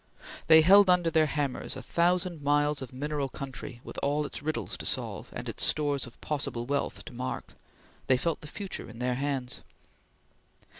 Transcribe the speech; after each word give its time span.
They 0.47 0.61
held 0.63 0.89
under 0.89 1.11
their 1.11 1.27
hammers 1.27 1.75
a 1.75 1.83
thousand 1.83 2.41
miles 2.41 2.81
of 2.81 2.91
mineral 2.91 3.29
country 3.29 3.81
with 3.83 3.99
all 4.01 4.25
its 4.25 4.41
riddles 4.41 4.75
to 4.77 4.85
solve, 4.87 5.29
and 5.31 5.47
its 5.47 5.63
stores 5.63 6.07
of 6.07 6.19
possible 6.21 6.65
wealth 6.65 7.05
to 7.05 7.13
mark. 7.13 7.53
They 8.07 8.17
felt 8.17 8.41
the 8.41 8.47
future 8.47 8.89
in 8.89 8.97
their 8.97 9.13
hands. 9.13 9.61